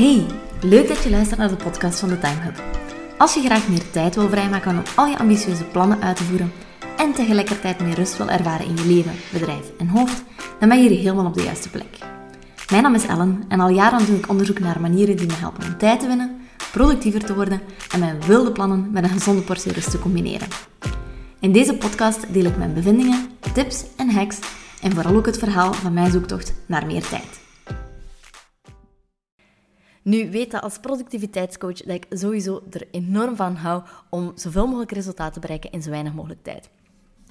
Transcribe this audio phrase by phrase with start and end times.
[0.00, 0.26] Hey,
[0.60, 2.62] leuk dat je luistert naar de podcast van de Time Hub.
[3.18, 6.52] Als je graag meer tijd wil vrijmaken om al je ambitieuze plannen uit te voeren
[6.96, 10.22] en tegelijkertijd meer rust wil ervaren in je leven, bedrijf en hoofd,
[10.58, 11.98] dan ben je hier helemaal op de juiste plek.
[12.70, 15.64] Mijn naam is Ellen en al jaren doe ik onderzoek naar manieren die me helpen
[15.64, 16.40] om tijd te winnen,
[16.72, 17.60] productiever te worden
[17.92, 20.48] en mijn wilde plannen met een gezonde portie rust te combineren.
[21.40, 24.38] In deze podcast deel ik mijn bevindingen, tips en hacks
[24.82, 27.39] en vooral ook het verhaal van mijn zoektocht naar meer tijd.
[30.02, 34.92] Nu, weet dat als productiviteitscoach dat ik sowieso er enorm van hou om zoveel mogelijk
[34.92, 36.68] resultaten te bereiken in zo weinig mogelijk tijd.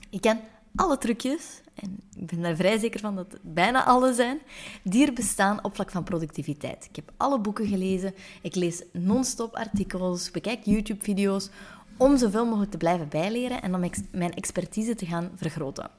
[0.10, 0.40] Ik ken
[0.76, 4.40] alle trucjes, en ik ben daar vrij zeker van dat het bijna alle zijn,
[4.84, 6.86] die er bestaan op vlak van productiviteit.
[6.90, 11.50] Ik heb alle boeken gelezen, ik lees non-stop artikels, bekijk YouTube-video's,
[11.98, 15.90] om zoveel mogelijk te blijven bijleren en om mijn expertise te gaan vergroten.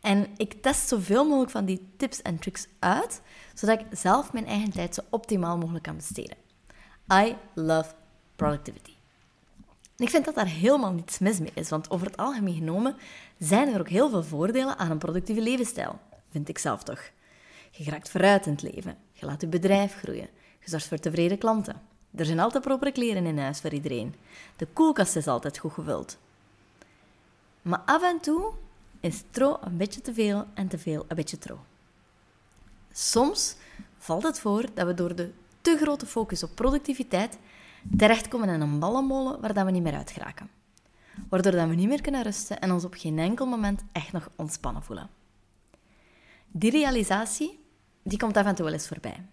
[0.00, 3.20] En ik test zoveel mogelijk van die tips en tricks uit,
[3.54, 6.36] zodat ik zelf mijn eigen tijd zo optimaal mogelijk kan besteden.
[7.12, 7.90] I love
[8.36, 8.92] productivity.
[9.96, 12.96] Ik vind dat daar helemaal niets mis mee is, want over het algemeen genomen
[13.38, 15.98] zijn er ook heel veel voordelen aan een productieve levensstijl.
[16.30, 17.10] Vind ik zelf toch.
[17.70, 18.96] Je raakt vooruit in het leven.
[19.12, 20.28] Je laat je bedrijf groeien.
[20.58, 21.80] Je zorgt voor tevreden klanten.
[22.14, 24.14] Er zijn altijd propere kleren in huis voor iedereen.
[24.56, 26.18] De koelkast is altijd goed gevuld.
[27.62, 28.52] Maar af en toe
[29.00, 31.58] is tro een beetje te veel en te veel een beetje tro.
[32.92, 33.56] Soms
[33.98, 37.38] valt het voor dat we door de te grote focus op productiviteit
[37.96, 40.50] terechtkomen in een ballenmolen waar we niet meer uit geraken.
[41.28, 44.82] Waardoor we niet meer kunnen rusten en ons op geen enkel moment echt nog ontspannen
[44.82, 45.08] voelen.
[46.46, 47.60] Die realisatie
[48.02, 49.26] die komt af en toe wel eens voorbij.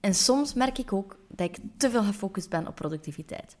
[0.00, 3.56] En soms merk ik ook dat ik te veel gefocust ben op productiviteit.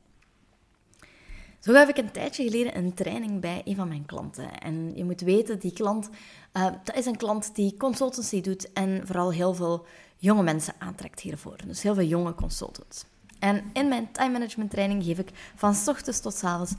[1.60, 4.58] Zo gaf ik een tijdje geleden een training bij een van mijn klanten.
[4.58, 6.08] En je moet weten, die klant,
[6.52, 9.86] uh, dat is een klant die consultancy doet en vooral heel veel
[10.16, 11.56] jonge mensen aantrekt hiervoor.
[11.66, 13.04] Dus heel veel jonge consultants.
[13.38, 16.72] En in mijn time management training geef ik van ochtends tot avonds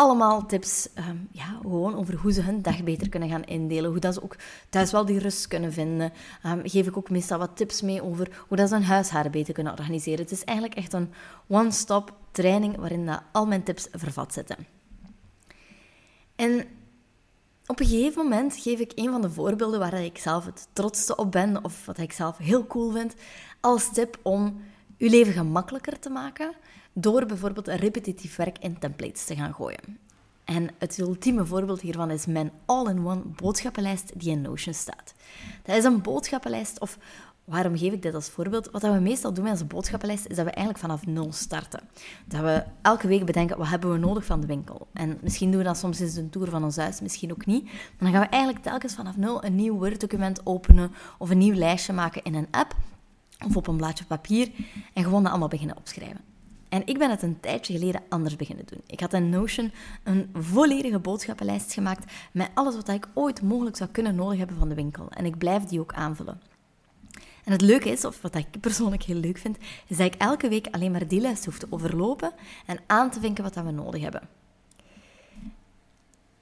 [0.00, 3.90] allemaal tips ehm, ja, gewoon over hoe ze hun dag beter kunnen gaan indelen.
[3.90, 4.36] Hoe dat ze ook
[4.68, 6.12] thuis wel die rust kunnen vinden.
[6.46, 9.54] Um, geef ik ook meestal wat tips mee over hoe dat ze hun huishouden beter
[9.54, 10.20] kunnen organiseren.
[10.20, 11.12] Het is eigenlijk echt een
[11.46, 14.66] one-stop training waarin dat al mijn tips vervat zitten.
[16.36, 16.64] En
[17.66, 21.16] op een gegeven moment geef ik een van de voorbeelden waar ik zelf het trotste
[21.16, 23.14] op ben, of wat ik zelf heel cool vind,
[23.60, 24.62] als tip om
[24.98, 26.52] uw leven gemakkelijker te maken
[26.92, 29.98] door bijvoorbeeld repetitief werk in templates te gaan gooien.
[30.44, 35.14] En het ultieme voorbeeld hiervan is mijn all-in-one boodschappenlijst die in Notion staat.
[35.62, 36.98] Dat is een boodschappenlijst, of
[37.50, 38.70] waarom geef ik dit als voorbeeld?
[38.70, 41.80] Wat we meestal doen met onze boodschappenlijst, is dat we eigenlijk vanaf nul starten.
[42.26, 44.86] Dat we elke week bedenken, wat hebben we nodig van de winkel?
[44.92, 47.64] En misschien doen we dat soms eens een tour van ons huis, misschien ook niet.
[47.64, 51.54] Maar dan gaan we eigenlijk telkens vanaf nul een nieuw Word-document openen of een nieuw
[51.54, 52.74] lijstje maken in een app
[53.46, 54.50] of op een blaadje papier
[54.92, 56.20] en gewoon dat allemaal beginnen opschrijven.
[56.68, 58.80] En ik ben het een tijdje geleden anders beginnen doen.
[58.86, 59.72] Ik had in Notion
[60.04, 64.68] een volledige boodschappenlijst gemaakt met alles wat ik ooit mogelijk zou kunnen nodig hebben van
[64.68, 65.10] de winkel.
[65.10, 66.49] En ik blijf die ook aanvullen.
[67.44, 69.56] En het leuke is, of wat ik persoonlijk heel leuk vind,
[69.86, 72.32] is dat ik elke week alleen maar die lijst hoef te overlopen
[72.66, 74.28] en aan te vinken wat we nodig hebben.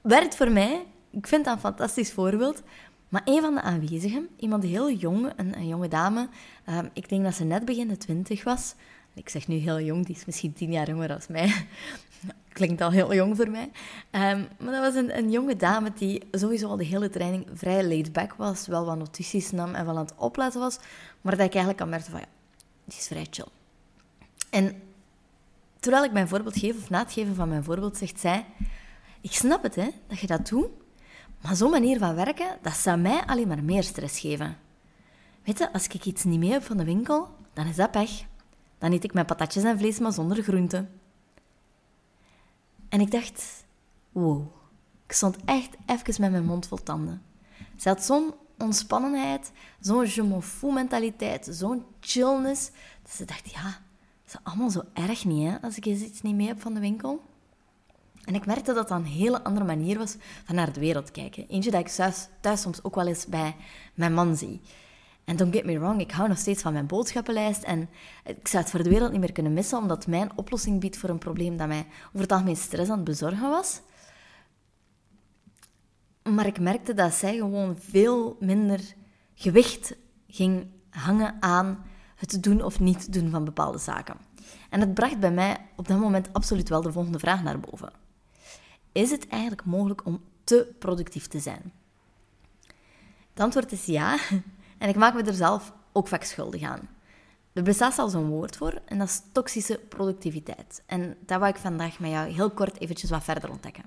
[0.01, 2.63] Werkt voor mij, ik vind dat een fantastisch voorbeeld,
[3.09, 6.29] maar een van de aanwezigen, iemand heel jong, een, een jonge dame,
[6.65, 8.75] ehm, ik denk dat ze net begin de twintig was.
[9.13, 11.65] Ik zeg nu heel jong, die is misschien tien jaar jonger dan mij.
[12.53, 13.71] Klinkt al heel jong voor mij.
[14.09, 18.13] Ehm, maar dat was een, jonge dame die sowieso al de hele training vrij laid
[18.13, 18.67] back was.
[18.67, 20.77] Wel wat notities nam en wel aan het opletten was.
[21.21, 22.25] Maar dat ik eigenlijk al merkte van, ja,
[22.85, 23.47] die is vrij chill.
[24.49, 24.81] En
[25.79, 28.45] terwijl ik mijn voorbeeld geef, of na het geven van mijn voorbeeld, zegt zij...
[29.21, 30.67] Ik snap het, hè, dat je dat doet.
[31.41, 34.57] Maar zo'n manier van werken, dat zou mij alleen maar meer stress geven.
[35.43, 38.11] Weet je, als ik iets niet mee heb van de winkel, dan is dat pech.
[38.77, 40.98] Dan eet ik mijn patatjes en vlees, maar zonder groenten.
[42.89, 43.65] En ik dacht,
[44.11, 44.47] wow.
[45.05, 47.21] Ik stond echt even met mijn mond vol tanden.
[47.75, 52.71] Ze had zo'n ontspannenheid, zo'n je m'en fous mentaliteit, zo'n chillness.
[53.01, 56.21] Dat ze dacht, ja, dat is allemaal zo erg niet, hè, als ik eens iets
[56.21, 57.21] niet mee heb van de winkel.
[58.23, 60.15] En ik merkte dat dat een hele andere manier was
[60.45, 61.47] van naar de wereld kijken.
[61.47, 63.55] Eentje dat ik thuis, thuis soms ook wel eens bij
[63.93, 64.61] mijn man zie.
[65.29, 67.63] En don't get me wrong, ik hou nog steeds van mijn boodschappenlijst.
[67.63, 67.89] En
[68.23, 71.09] ik zou het voor de wereld niet meer kunnen missen, omdat mijn oplossing biedt voor
[71.09, 73.81] een probleem dat mij over het algemeen stress aan het bezorgen was.
[76.23, 78.79] Maar ik merkte dat zij gewoon veel minder
[79.33, 79.95] gewicht
[80.27, 81.85] ging hangen aan
[82.15, 84.15] het doen of niet doen van bepaalde zaken.
[84.69, 87.91] En het bracht bij mij op dat moment absoluut wel de volgende vraag naar boven.
[88.91, 91.73] Is het eigenlijk mogelijk om te productief te zijn?
[93.33, 94.17] Het antwoord is ja.
[94.79, 96.89] En ik maak me er zelf ook vaak schuldig aan.
[97.53, 100.83] Er bestaat al zo'n woord voor en dat is toxische productiviteit.
[100.85, 103.83] En dat wil ik vandaag met jou heel kort eventjes wat verder ontdekken.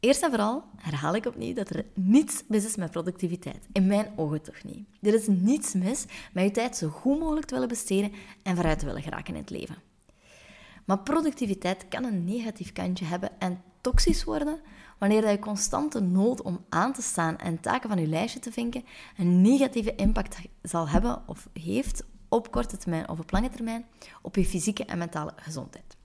[0.00, 3.66] Eerst en vooral herhaal ik opnieuw dat er niets mis is met productiviteit.
[3.72, 4.88] In mijn ogen toch niet.
[5.02, 8.12] Er is niets mis met je tijd zo goed mogelijk te willen besteden
[8.42, 9.76] en vooruit te willen geraken in het leven.
[10.84, 14.60] Maar productiviteit kan een negatief kantje hebben en toxisch worden
[15.00, 18.84] wanneer je constante nood om aan te staan en taken van je lijstje te vinken
[19.16, 23.86] een negatieve impact zal hebben of heeft op korte termijn of op lange termijn
[24.22, 25.96] op je fysieke en mentale gezondheid.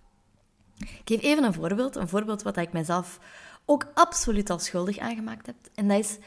[0.77, 3.19] Ik geef even een voorbeeld, een voorbeeld wat ik mezelf
[3.65, 5.56] ook absoluut al schuldig aangemaakt heb.
[5.74, 6.18] En dat is,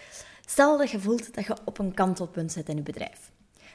[0.46, 3.30] stel dat je voelt dat je op een kantelpunt zit in je bedrijf.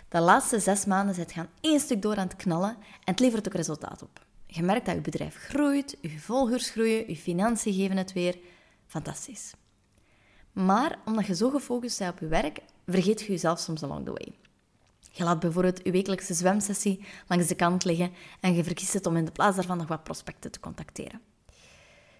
[0.10, 3.48] De laatste zes maanden zit gaan één stuk door aan het knallen en het levert
[3.48, 4.25] ook resultaat op.
[4.48, 8.38] Je merkt dat je bedrijf groeit, je volgers groeien, je financiën geven het weer.
[8.94, 9.54] Fantastisch.
[10.51, 14.12] Maar omdat je zo gefocust bent op je werk, vergeet je jezelf soms along the
[14.12, 14.34] way.
[15.12, 19.18] Je laat bijvoorbeeld je wekelijkse zwemsessie langs de kant liggen en je verkiest het om
[19.18, 21.22] in de plaats daarvan nog wat prospecten te contacteren.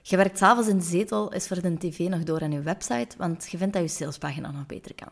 [0.02, 3.18] Je werkt s'avonds in de zetel, is voor de tv nog door aan je website,
[3.18, 5.12] want je vindt dat je salespagina nog beter kan.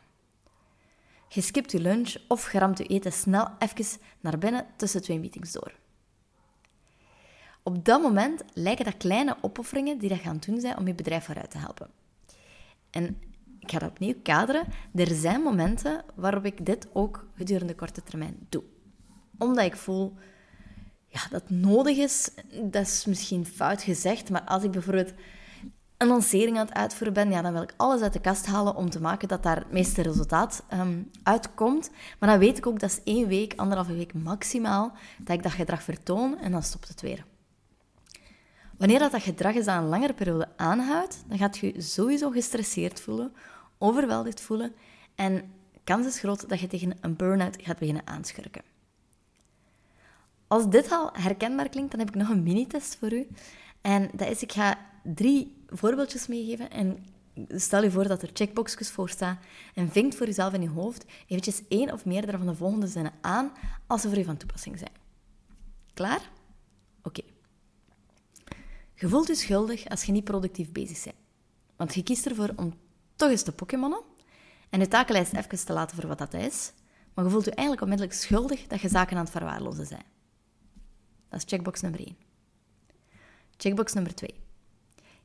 [1.27, 3.85] Je skipt je lunch of je ramt je eten snel even
[4.19, 5.80] naar binnen tussen twee meetings door.
[7.63, 11.25] Op dat moment lijken dat kleine opofferingen die dat gaan doen zijn om je bedrijf
[11.25, 11.89] vooruit te helpen.
[12.89, 13.17] En
[13.59, 14.67] ik ga dat opnieuw kaderen.
[14.95, 18.63] Er zijn momenten waarop ik dit ook gedurende korte termijn doe.
[19.37, 20.13] Omdat ik voel
[21.07, 22.29] ja, dat nodig is,
[22.63, 25.13] dat is misschien fout gezegd, maar als ik bijvoorbeeld
[25.97, 28.75] een lancering aan het uitvoeren ben, ja, dan wil ik alles uit de kast halen
[28.75, 31.91] om te maken dat daar het meeste resultaat um, uitkomt.
[32.19, 35.51] Maar dan weet ik ook, dat is één week, anderhalve week maximaal, dat ik dat
[35.51, 37.25] gedrag vertoon en dan stopt het weer.
[38.81, 43.33] Wanneer dat, gedrag is aan een langere periode aanhoudt, dan gaat je sowieso gestresseerd voelen,
[43.77, 44.73] overweldigd voelen
[45.15, 45.51] en
[45.83, 48.61] kans is groot dat je tegen een burn-out gaat beginnen aanschurken.
[50.47, 53.27] Als dit al herkenbaar klinkt, dan heb ik nog een mini-test voor u.
[53.81, 57.05] En dat is, ik ga drie voorbeeldjes meegeven en
[57.47, 59.39] stel je voor dat er checkboxjes voor staan
[59.73, 63.13] en vinkt voor jezelf in je hoofd eventjes één of meerdere van de volgende zinnen
[63.21, 63.51] aan
[63.87, 64.93] als ze voor je van toepassing zijn.
[65.93, 66.29] Klaar?
[67.03, 67.30] Oké.
[69.01, 71.15] Je voelt je schuldig als je niet productief bezig bent.
[71.75, 72.73] Want je kiest ervoor om
[73.15, 74.01] toch eens te pokémonnen
[74.69, 76.73] en je takenlijst even te laten voor wat dat is,
[77.13, 80.03] maar je voelt je eigenlijk onmiddellijk schuldig dat je zaken aan het verwaarlozen zijn.
[81.29, 82.15] Dat is checkbox nummer 1.
[83.57, 84.39] Checkbox nummer 2.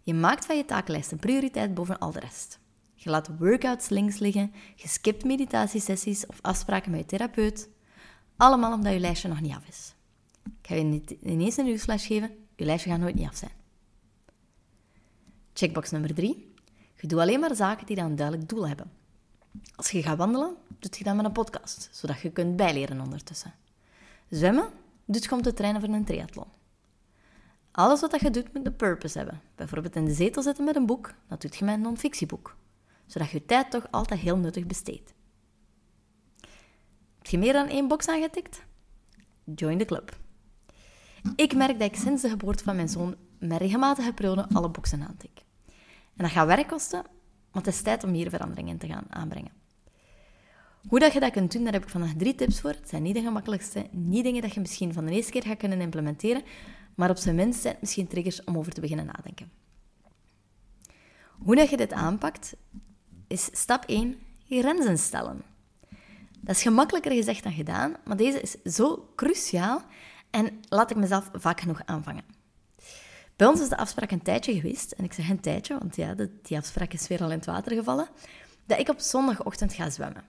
[0.02, 2.58] Je maakt van je takenlijst een prioriteit boven al de rest.
[2.94, 7.68] Je laat workouts links liggen, je skipt meditatiesessies of afspraken met je therapeut.
[8.36, 9.94] Allemaal omdat je lijstje nog niet af is.
[10.44, 13.64] Ik ga je ineens een nieuwsflash geven, je lijstje gaat nooit niet af zijn.
[15.58, 16.54] Checkbox nummer 3.
[16.94, 18.90] Je doet alleen maar zaken die dan een duidelijk doel hebben.
[19.76, 23.54] Als je gaat wandelen, doet je dat met een podcast, zodat je kunt bijleren ondertussen.
[24.28, 24.68] Zwemmen
[25.04, 26.46] doet je om te trainen voor een triathlon.
[27.70, 29.40] Alles wat je doet moet een purpose hebben.
[29.54, 32.56] Bijvoorbeeld in de zetel zitten met een boek, dat doet je met een non-fictieboek.
[33.06, 35.14] Zodat je tijd toch altijd heel nuttig besteedt.
[37.16, 38.62] Heb je meer dan één box aangetikt?
[39.54, 40.16] Join the club.
[41.36, 45.02] Ik merk dat ik sinds de geboorte van mijn zoon met regelmatige perioden alle boxen
[45.02, 45.44] aantik.
[46.16, 47.02] En dat gaat werk kosten,
[47.52, 49.52] maar het is tijd om hier verandering in te gaan aanbrengen.
[50.88, 52.70] Hoe dat je dat kunt doen, daar heb ik vandaag drie tips voor.
[52.70, 55.56] Het zijn niet de gemakkelijkste, niet dingen dat je misschien van de eerste keer gaat
[55.56, 56.42] kunnen implementeren,
[56.94, 59.50] maar op zijn minst zijn het misschien triggers om over te beginnen nadenken.
[61.38, 62.56] Hoe dat je dit aanpakt,
[63.26, 65.42] is stap 1, grenzen stellen.
[66.40, 69.82] Dat is gemakkelijker gezegd dan gedaan, maar deze is zo cruciaal
[70.30, 72.35] en laat ik mezelf vaak genoeg aanvangen.
[73.36, 76.14] Bij ons is de afspraak een tijdje geweest, en ik zeg een tijdje, want ja,
[76.42, 78.08] die afspraak is weer al in het water gevallen,
[78.66, 80.24] dat ik op zondagochtend ga zwemmen.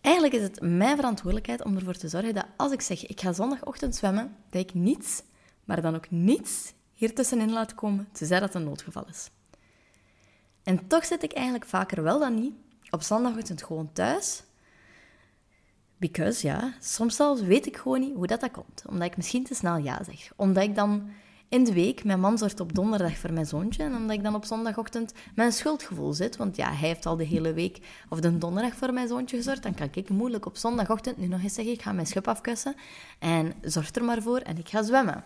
[0.00, 3.32] Eigenlijk is het mijn verantwoordelijkheid om ervoor te zorgen dat als ik zeg ik ga
[3.32, 5.22] zondagochtend zwemmen, dat ik niets,
[5.64, 9.30] maar dan ook niets hier tussenin laat komen, tenzij dat een noodgeval is.
[10.62, 12.54] En toch zit ik eigenlijk vaker wel dan niet
[12.90, 14.42] op zondagochtend gewoon thuis.
[15.96, 18.82] Because ja, soms zelfs weet ik gewoon niet hoe dat, dat komt.
[18.88, 20.32] Omdat ik misschien te snel ja zeg.
[20.36, 21.10] Omdat ik dan
[21.48, 22.04] in de week.
[22.04, 23.82] Mijn man zorgt op donderdag voor mijn zoontje.
[23.82, 27.24] En omdat ik dan op zondagochtend mijn schuldgevoel zit, want ja, hij heeft al de
[27.24, 31.16] hele week of de donderdag voor mijn zoontje gezorgd, dan kan ik moeilijk op zondagochtend
[31.16, 32.74] nu nog eens zeggen, ik ga mijn schub afkussen
[33.18, 35.24] en zorg er maar voor en ik ga zwemmen.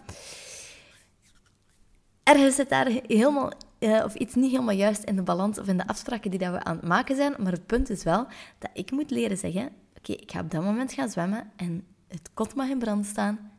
[2.22, 5.76] Ergens zit daar helemaal, uh, of iets niet helemaal juist in de balans of in
[5.76, 8.26] de afspraken die dat we aan het maken zijn, maar het punt is wel
[8.58, 12.30] dat ik moet leren zeggen, oké, ik ga op dat moment gaan zwemmen en het
[12.34, 13.52] kot mag in brand staan,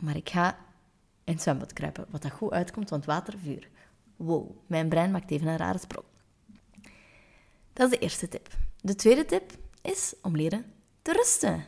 [0.00, 0.58] maar ik ga
[1.24, 2.06] in het zwembad kruipen.
[2.10, 3.68] Wat dat goed uitkomt, want water, vuur.
[4.16, 6.06] Wow, mijn brein maakt even een rare sprong.
[7.72, 8.48] Dat is de eerste tip.
[8.80, 9.52] De tweede tip
[9.82, 10.64] is om leren
[11.02, 11.64] te rusten.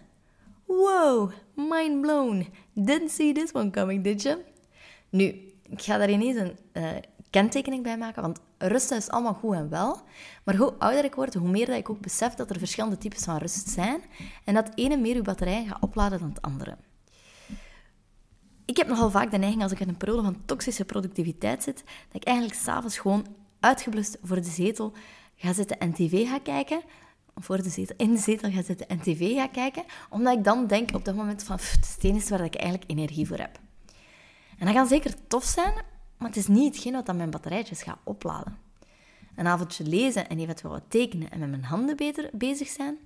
[0.65, 2.47] Wow, mind blown.
[2.73, 4.43] Didn't see this one coming, did you?
[5.09, 5.25] Nu,
[5.69, 6.97] ik ga daar ineens een uh,
[7.31, 10.01] kenttekening bij maken, want rusten is allemaal goed en wel.
[10.45, 13.25] Maar hoe ouder ik word, hoe meer dat ik ook besef dat er verschillende types
[13.25, 14.01] van rust zijn
[14.45, 16.77] en dat ene meer uw batterij gaat opladen dan het andere.
[18.65, 21.77] Ik heb nogal vaak de neiging, als ik in een periode van toxische productiviteit zit,
[21.77, 23.27] dat ik eigenlijk s'avonds gewoon
[23.61, 24.93] uitgeblust voor de zetel
[25.37, 26.81] ga zitten en tv ga kijken.
[27.35, 29.85] Voor de zetel, in de zetel ga zitten en tv ga kijken.
[30.11, 33.27] Omdat ik dan denk op dat moment van, is het enige waar ik eigenlijk energie
[33.27, 33.59] voor heb.
[34.59, 35.73] En dat kan zeker tof zijn,
[36.19, 38.59] maar het is niet hetgeen wat mijn batterijtjes gaat opladen.
[39.37, 42.99] Een avondje lezen en eventueel wat tekenen en met mijn handen beter bezig zijn,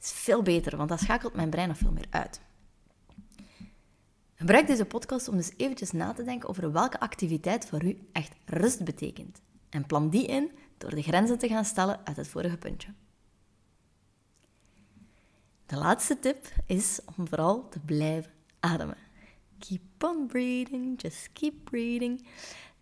[0.00, 2.40] is veel beter, want dat schakelt mijn brein nog veel meer uit.
[4.34, 8.32] Gebruik deze podcast om dus eventjes na te denken over welke activiteit voor u echt
[8.44, 9.40] rust betekent.
[9.68, 12.88] En plan die in door de grenzen te gaan stellen uit het vorige puntje.
[15.66, 18.96] De laatste tip is om vooral te blijven ademen.
[19.68, 22.26] Keep on breathing, just keep breathing.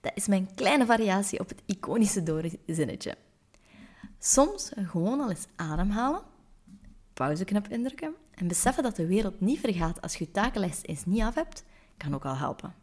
[0.01, 3.17] Dat is mijn kleine variatie op het iconische doorzinnetje.
[4.19, 6.23] Soms gewoon al eens ademhalen,
[7.15, 11.23] pauzeknop indrukken en beseffen dat de wereld niet vergaat als je je takenlijst eens niet
[11.23, 11.65] af hebt,
[11.97, 12.75] kan ook al helpen.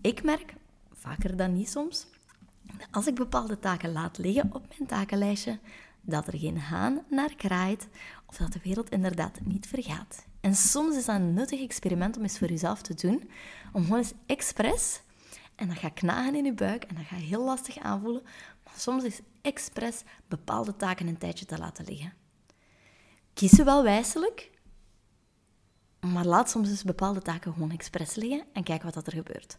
[0.00, 0.54] Ik merk,
[0.92, 2.06] vaker dan niet soms,
[2.62, 5.58] dat als ik bepaalde taken laat liggen op mijn takenlijstje,
[6.00, 7.88] dat er geen haan naar kraait
[8.26, 10.26] of dat de wereld inderdaad niet vergaat.
[10.44, 13.30] En soms is dat een nuttig experiment om eens voor jezelf te doen,
[13.72, 15.00] om gewoon eens expres,
[15.54, 18.22] en dat gaat knagen in je buik en dat gaat heel lastig aanvoelen,
[18.64, 22.12] maar soms is expres bepaalde taken een tijdje te laten liggen.
[23.34, 24.50] Kies ze wel wijselijk,
[26.00, 29.58] maar laat soms eens bepaalde taken gewoon expres liggen en kijk wat er gebeurt.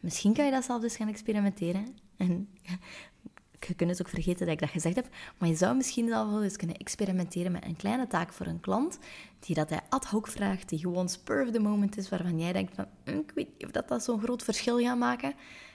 [0.00, 1.96] Misschien kan je dat zelf dus gaan experimenteren.
[2.16, 2.48] En
[3.66, 5.08] je kunt het ook vergeten dat ik dat gezegd heb,
[5.38, 8.98] maar je zou misschien wel eens kunnen experimenteren met een kleine taak voor een klant,
[9.40, 12.52] die dat hij ad hoc vraagt, die gewoon spur of the moment is, waarvan jij
[12.52, 15.34] denkt van, hm, ik weet niet of dat, dat zo'n groot verschil gaat maken,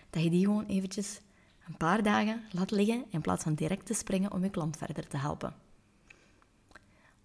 [0.10, 1.20] dat je die gewoon eventjes
[1.68, 5.08] een paar dagen laat liggen in plaats van direct te springen om je klant verder
[5.08, 5.54] te helpen.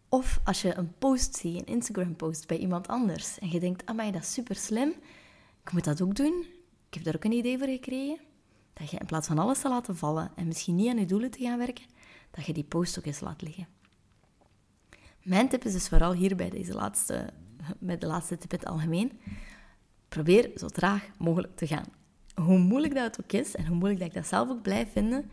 [0.08, 4.10] Of als je een post ziet, een Instagram-post bij iemand anders, en je denkt, amai,
[4.10, 4.88] dat is super slim,
[5.64, 6.44] ik moet dat ook doen,
[6.88, 8.18] ik heb daar ook een idee voor gekregen,
[8.78, 11.30] dat je in plaats van alles te laten vallen en misschien niet aan je doelen
[11.30, 11.84] te gaan werken,
[12.30, 13.66] dat je die post ook eens laat liggen.
[15.22, 17.30] Mijn tip is dus vooral hier bij, deze laatste,
[17.78, 19.12] bij de laatste tip in het algemeen.
[20.08, 21.84] Probeer zo traag mogelijk te gaan.
[22.34, 25.30] Hoe moeilijk dat ook is en hoe moeilijk dat ik dat zelf ook blijf vinden,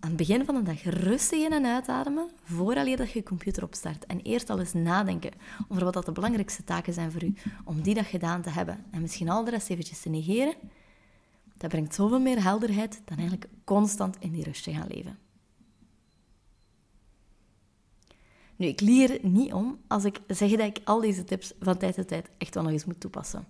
[0.00, 3.62] aan het begin van de dag rustig in- en uitademen, vooraleer dat je je computer
[3.62, 4.06] opstart.
[4.06, 5.32] En eerst al eens nadenken
[5.68, 8.84] over wat dat de belangrijkste taken zijn voor u, om die dag gedaan te hebben.
[8.90, 10.54] En misschien al de rest eventjes te negeren.
[11.58, 15.18] Dat brengt zoveel meer helderheid dan eigenlijk constant in die rust te gaan leven.
[18.56, 21.94] Nu, ik leer niet om als ik zeg dat ik al deze tips van tijd
[21.94, 23.46] tot tijd echt wel nog eens moet toepassen.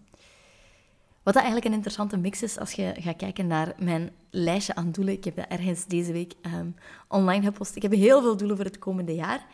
[1.23, 4.93] Wat dat eigenlijk een interessante mix is als je gaat kijken naar mijn lijstje aan
[4.93, 5.15] doelen.
[5.15, 6.75] Ik heb dat ergens deze week um,
[7.09, 7.77] online gepost.
[7.77, 9.47] Ik heb heel veel doelen voor het komende jaar.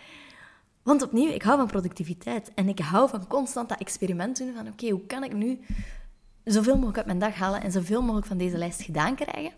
[0.82, 2.54] Want opnieuw, ik hou van productiviteit.
[2.54, 5.60] En ik hou van constant dat experiment doen van oké, hoe kan ik nu
[6.44, 9.52] zoveel mogelijk uit mijn dag halen en zoveel mogelijk van deze lijst gedaan krijgen.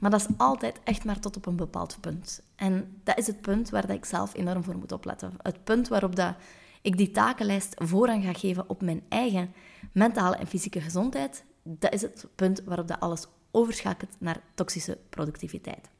[0.00, 2.42] Maar dat is altijd echt maar tot op een bepaald punt.
[2.56, 5.32] En dat is het punt waar dat ik zelf enorm voor moet opletten.
[5.42, 6.34] Het punt waarop dat
[6.82, 9.52] ik die takenlijst voorrang ga geven op mijn eigen
[9.92, 15.90] mentale en fysieke gezondheid, dat is het punt waarop dat alles overschakelt naar toxische productiviteit.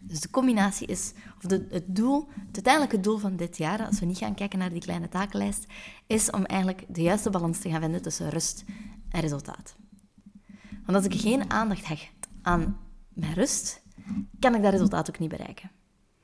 [0.00, 4.00] Dus de combinatie is, of de, het doel, het uiteindelijke doel van dit jaar, als
[4.00, 5.66] we niet gaan kijken naar die kleine takenlijst,
[6.06, 8.64] is om eigenlijk de juiste balans te gaan vinden tussen rust
[9.10, 9.76] en resultaat.
[10.84, 13.82] Want als ik geen aandacht hecht aan mijn rust,
[14.38, 15.70] kan ik dat resultaat ook niet bereiken.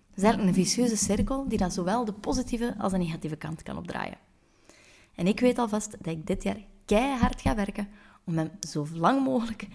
[0.09, 3.63] Het is eigenlijk een vicieuze cirkel die dan zowel de positieve als de negatieve kant
[3.63, 4.19] kan opdraaien.
[5.15, 7.89] En ik weet alvast dat ik dit jaar keihard ga werken
[8.25, 9.67] om hem zo lang mogelijk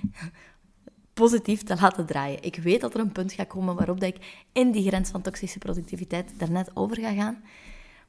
[1.14, 2.44] positief te laten draaien.
[2.44, 5.22] Ik weet dat er een punt gaat komen waarop dat ik in die grens van
[5.22, 7.44] toxische productiviteit daarnet over ga gaan.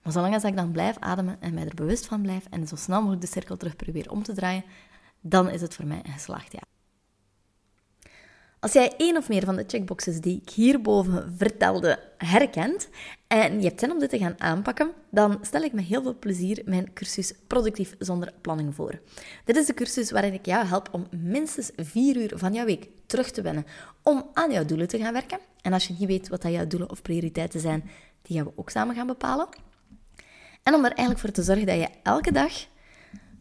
[0.02, 2.76] Maar zolang als ik dan blijf ademen en mij er bewust van blijf en zo
[2.76, 4.64] snel mogelijk de cirkel terug probeer om te draaien,
[5.20, 6.66] dan is het voor mij een geslaagd jaar.
[8.60, 12.88] Als jij één of meer van de checkboxes die ik hierboven vertelde herkent
[13.26, 16.18] en je hebt zin om dit te gaan aanpakken, dan stel ik met heel veel
[16.18, 19.00] plezier mijn cursus Productief zonder planning voor.
[19.44, 22.88] Dit is de cursus waarin ik jou help om minstens vier uur van jouw week
[23.06, 23.66] terug te winnen
[24.02, 25.38] om aan jouw doelen te gaan werken.
[25.62, 27.90] En als je niet weet wat dat jouw doelen of prioriteiten zijn,
[28.22, 29.48] die gaan we ook samen gaan bepalen.
[30.62, 32.52] En om er eigenlijk voor te zorgen dat je elke dag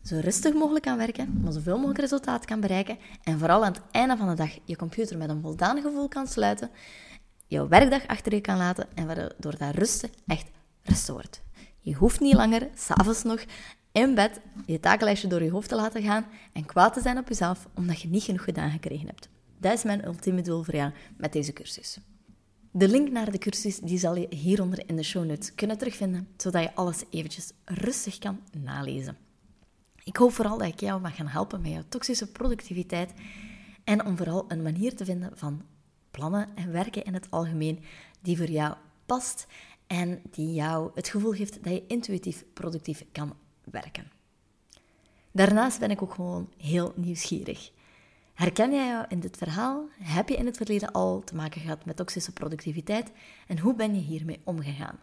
[0.08, 3.82] zo rustig mogelijk kan werken, maar zoveel mogelijk resultaat kan bereiken en vooral aan het
[3.92, 6.70] einde van de dag je computer met een voldaan gevoel kan sluiten,
[7.48, 10.48] jouw werkdag achter je kan laten en waardoor dat rusten echt
[10.84, 11.42] restoort.
[11.80, 13.44] Je hoeft niet langer, s'avonds nog,
[13.92, 17.28] in bed je takenlijstje door je hoofd te laten gaan en kwaad te zijn op
[17.28, 19.30] jezelf omdat je niet genoeg gedaan gekregen hebt.
[19.60, 21.98] Dat is mijn ultieme doel voor jou met deze cursus.
[22.72, 26.28] De link naar de cursus die zal je hieronder in de show notes kunnen terugvinden,
[26.38, 29.27] zodat je alles eventjes rustig kan nalezen.
[30.08, 33.14] Ik hoop vooral dat ik jou mag gaan helpen met jouw toxische productiviteit
[33.84, 35.62] en om vooral een manier te vinden van
[36.12, 37.84] plannen en werken in het algemeen
[38.22, 39.48] die voor jou past
[39.88, 44.12] en die jou het gevoel geeft dat je intuïtief productief kan werken.
[45.32, 47.72] Daarnaast ben ik ook gewoon heel nieuwsgierig.
[48.34, 49.88] Herken jij jou in dit verhaal?
[50.00, 53.12] Heb je in het verleden al te maken gehad met toxische productiviteit
[53.48, 55.00] en hoe ben je hiermee omgegaan?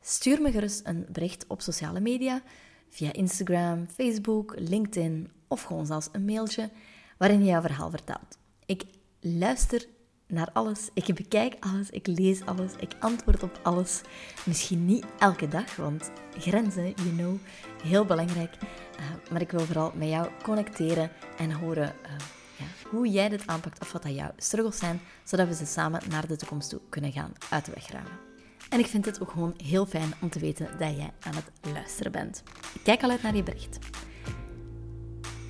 [0.00, 2.42] Stuur me gerust een bericht op sociale media,
[2.90, 6.70] via Instagram, Facebook, LinkedIn of gewoon zelfs een mailtje
[7.18, 8.38] waarin je jouw verhaal vertelt.
[8.66, 8.84] Ik
[9.20, 9.86] luister
[10.26, 14.00] naar alles, ik bekijk alles, ik lees alles, ik antwoord op alles.
[14.46, 17.36] Misschien niet elke dag, want grenzen, you know,
[17.82, 18.56] heel belangrijk.
[18.60, 22.10] Uh, maar ik wil vooral met jou connecteren en horen uh,
[22.56, 26.02] ja, hoe jij dit aanpakt of wat dat jouw struggles zijn, zodat we ze samen
[26.08, 28.29] naar de toekomst toe kunnen gaan uit de weg ruimen.
[28.70, 31.72] En ik vind het ook gewoon heel fijn om te weten dat jij aan het
[31.72, 32.42] luisteren bent.
[32.84, 33.78] Kijk al uit naar je bericht.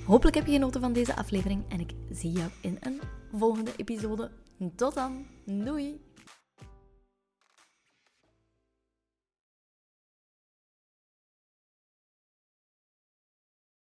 [0.05, 3.01] Hopelijk heb je genoten van deze aflevering en ik zie jou in een
[3.33, 4.31] volgende episode.
[4.75, 6.10] Tot dan, doei!